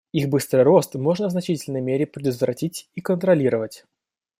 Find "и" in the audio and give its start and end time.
2.95-3.01